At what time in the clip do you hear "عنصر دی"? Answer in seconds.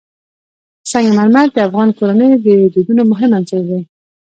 3.37-3.79